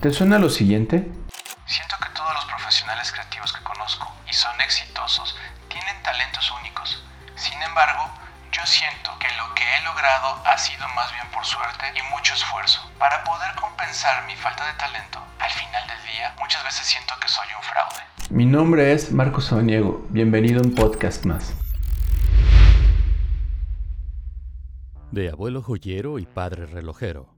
[0.00, 1.10] ¿Te suena lo siguiente?
[1.66, 5.34] Siento que todos los profesionales creativos que conozco y son exitosos
[5.68, 7.02] tienen talentos únicos.
[7.34, 8.10] Sin embargo,
[8.52, 12.34] yo siento que lo que he logrado ha sido más bien por suerte y mucho
[12.34, 12.80] esfuerzo.
[12.98, 17.28] Para poder compensar mi falta de talento, al final del día muchas veces siento que
[17.28, 18.02] soy un fraude.
[18.28, 20.04] Mi nombre es Marcos Samaniego.
[20.10, 21.54] Bienvenido a un podcast más.
[25.10, 27.35] De abuelo joyero y padre relojero,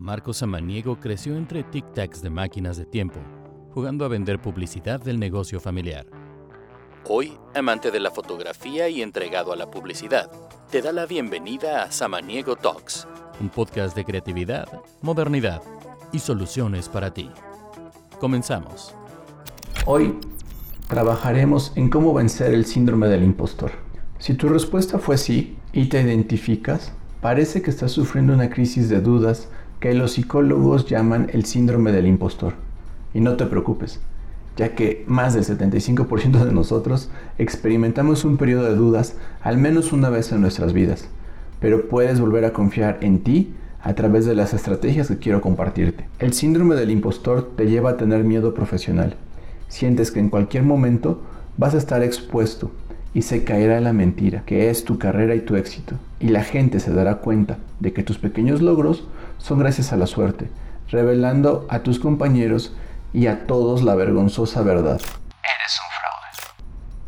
[0.00, 3.20] Marcos Samaniego creció entre tic-tacs de máquinas de tiempo,
[3.74, 6.06] jugando a vender publicidad del negocio familiar.
[7.06, 10.30] Hoy, amante de la fotografía y entregado a la publicidad,
[10.70, 13.06] te da la bienvenida a Samaniego Talks,
[13.42, 14.68] un podcast de creatividad,
[15.02, 15.62] modernidad
[16.12, 17.30] y soluciones para ti.
[18.18, 18.94] Comenzamos.
[19.84, 20.18] Hoy
[20.88, 23.72] trabajaremos en cómo vencer el síndrome del impostor.
[24.18, 29.02] Si tu respuesta fue sí y te identificas, parece que estás sufriendo una crisis de
[29.02, 32.52] dudas que los psicólogos llaman el síndrome del impostor.
[33.14, 34.00] Y no te preocupes,
[34.56, 40.10] ya que más del 75% de nosotros experimentamos un periodo de dudas al menos una
[40.10, 41.08] vez en nuestras vidas,
[41.60, 46.04] pero puedes volver a confiar en ti a través de las estrategias que quiero compartirte.
[46.18, 49.16] El síndrome del impostor te lleva a tener miedo profesional.
[49.68, 51.22] Sientes que en cualquier momento
[51.56, 52.70] vas a estar expuesto
[53.14, 55.96] y se caerá la mentira, que es tu carrera y tu éxito.
[56.20, 59.04] Y la gente se dará cuenta de que tus pequeños logros
[59.40, 60.48] son gracias a la suerte,
[60.88, 62.74] revelando a tus compañeros
[63.12, 65.00] y a todos la vergonzosa verdad.
[65.00, 66.54] Eres un fraude.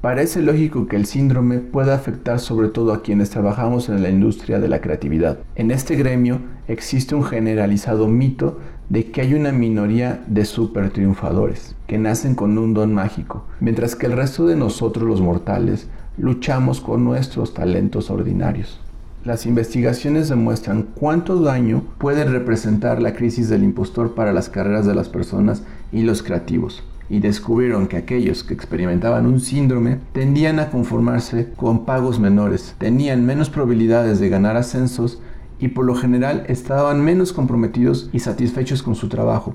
[0.00, 4.58] Parece lógico que el síndrome pueda afectar sobre todo a quienes trabajamos en la industria
[4.58, 5.38] de la creatividad.
[5.54, 11.76] En este gremio existe un generalizado mito de que hay una minoría de super triunfadores
[11.86, 15.88] que nacen con un don mágico, mientras que el resto de nosotros los mortales
[16.18, 18.80] luchamos con nuestros talentos ordinarios.
[19.24, 24.96] Las investigaciones demuestran cuánto daño puede representar la crisis del impostor para las carreras de
[24.96, 30.70] las personas y los creativos, y descubrieron que aquellos que experimentaban un síndrome tendían a
[30.70, 35.22] conformarse con pagos menores, tenían menos probabilidades de ganar ascensos
[35.60, 39.54] y por lo general estaban menos comprometidos y satisfechos con su trabajo.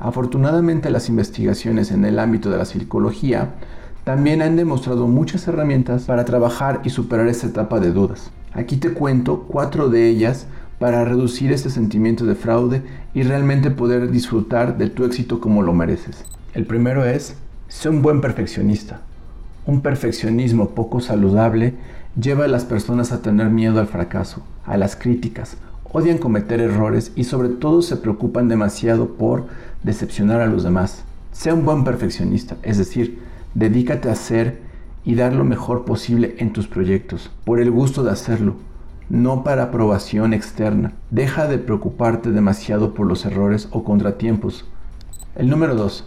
[0.00, 3.56] Afortunadamente las investigaciones en el ámbito de la psicología
[4.04, 8.32] también han demostrado muchas herramientas para trabajar y superar esta etapa de dudas.
[8.54, 10.46] Aquí te cuento cuatro de ellas
[10.78, 12.82] para reducir este sentimiento de fraude
[13.14, 16.24] y realmente poder disfrutar de tu éxito como lo mereces.
[16.54, 17.36] El primero es,
[17.68, 19.00] sé un buen perfeccionista.
[19.64, 21.74] Un perfeccionismo poco saludable
[22.20, 25.56] lleva a las personas a tener miedo al fracaso, a las críticas,
[25.92, 29.46] odian cometer errores y sobre todo se preocupan demasiado por
[29.82, 31.04] decepcionar a los demás.
[31.32, 33.20] Sé un buen perfeccionista, es decir,
[33.54, 34.60] dedícate a ser
[35.04, 38.56] y dar lo mejor posible en tus proyectos, por el gusto de hacerlo,
[39.08, 40.92] no para aprobación externa.
[41.10, 44.64] Deja de preocuparte demasiado por los errores o contratiempos.
[45.34, 46.04] El número 2.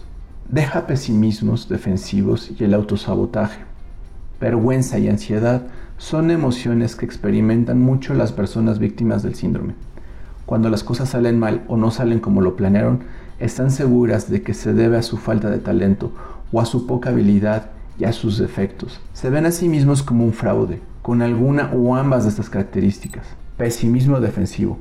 [0.50, 3.61] Deja pesimismos defensivos y el autosabotaje.
[4.39, 5.67] Vergüenza y ansiedad
[5.97, 9.75] son emociones que experimentan mucho las personas víctimas del síndrome.
[10.45, 13.01] Cuando las cosas salen mal o no salen como lo planearon,
[13.39, 16.11] están seguras de que se debe a su falta de talento
[16.51, 19.00] o a su poca habilidad y a sus defectos.
[19.13, 23.25] Se ven a sí mismos como un fraude, con alguna o ambas de estas características.
[23.57, 24.79] Pesimismo defensivo.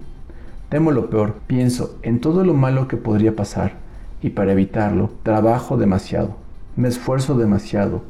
[0.69, 3.75] Temo lo peor, pienso en todo lo malo que podría pasar
[4.23, 6.37] y para evitarlo trabajo demasiado,
[6.77, 8.03] me esfuerzo demasiado,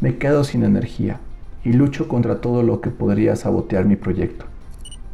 [0.00, 1.20] me quedo sin energía
[1.62, 4.46] y lucho contra todo lo que podría sabotear mi proyecto.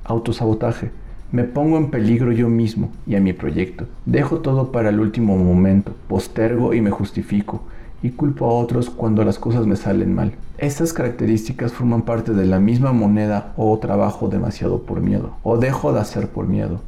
[0.05, 0.91] Autosabotaje.
[1.33, 3.87] Me pongo en peligro yo mismo y a mi proyecto.
[4.07, 7.65] Dejo todo para el último momento, postergo y me justifico
[8.05, 10.33] y culpo a otros cuando las cosas me salen mal.
[10.59, 15.91] Estas características forman parte de la misma moneda o trabajo demasiado por miedo, o dejo
[15.95, 16.83] de hacer por miedo,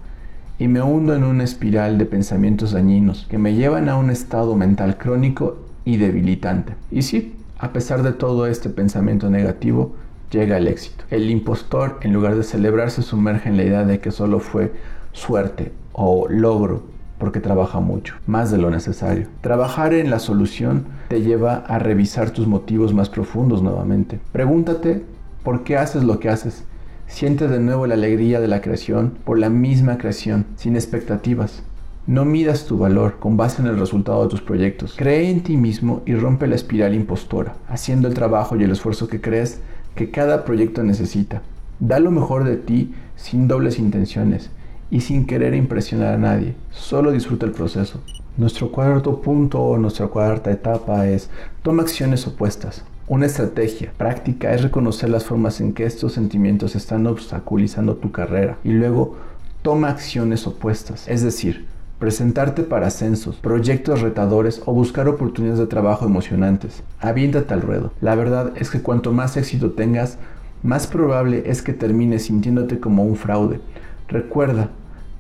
[0.59, 4.57] y me hundo en una espiral de pensamientos dañinos que me llevan a un estado
[4.57, 5.57] mental crónico
[5.87, 6.75] y debilitante.
[6.91, 9.95] Y sí, a pesar de todo este pensamiento negativo,
[10.31, 11.05] llega el éxito.
[11.11, 14.71] El impostor, en lugar de celebrar, se sumerge en la idea de que solo fue
[15.13, 19.29] suerte o logro porque trabaja mucho, más de lo necesario.
[19.41, 24.21] Trabajar en la solución te lleva a revisar tus motivos más profundos nuevamente.
[24.33, 25.05] Pregúntate
[25.43, 26.65] por qué haces lo que haces.
[27.07, 31.63] Siente de nuevo la alegría de la creación por la misma creación, sin expectativas.
[32.07, 34.95] No midas tu valor con base en el resultado de tus proyectos.
[34.97, 39.09] Cree en ti mismo y rompe la espiral impostora, haciendo el trabajo y el esfuerzo
[39.09, 39.61] que crees
[39.95, 41.43] que cada proyecto necesita.
[41.81, 44.51] Da lo mejor de ti sin dobles intenciones
[44.91, 46.55] y sin querer impresionar a nadie.
[46.71, 48.01] Solo disfruta el proceso.
[48.37, 51.31] Nuestro cuarto punto o nuestra cuarta etapa es
[51.63, 52.85] toma acciones opuestas.
[53.09, 58.59] Una estrategia práctica es reconocer las formas en que estos sentimientos están obstaculizando tu carrera
[58.65, 59.17] y luego
[59.63, 61.09] toma acciones opuestas.
[61.09, 61.67] Es decir,
[61.99, 66.83] presentarte para ascensos, proyectos retadores o buscar oportunidades de trabajo emocionantes.
[67.01, 67.93] Aviéntate al ruedo.
[68.01, 70.19] La verdad es que cuanto más éxito tengas,
[70.63, 73.61] más probable es que termines sintiéndote como un fraude.
[74.09, 74.71] Recuerda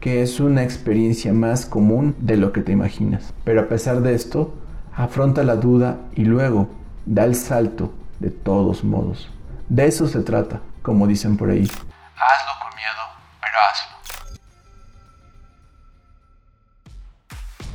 [0.00, 3.34] que es una experiencia más común de lo que te imaginas.
[3.44, 4.54] Pero a pesar de esto,
[4.94, 6.68] afronta la duda y luego
[7.04, 9.28] da el salto de todos modos.
[9.68, 11.64] De eso se trata, como dicen por ahí.
[11.64, 13.02] Hazlo con miedo,
[13.40, 13.96] pero hazlo.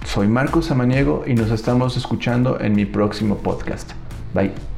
[0.05, 3.91] Soy Marcos Samaniego y nos estamos escuchando en mi próximo podcast.
[4.33, 4.70] Bye.